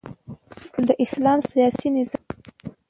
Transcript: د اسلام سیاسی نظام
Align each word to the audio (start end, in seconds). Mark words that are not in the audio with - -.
د 0.87 0.89
اسلام 1.03 1.39
سیاسی 1.51 1.87
نظام 1.97 2.23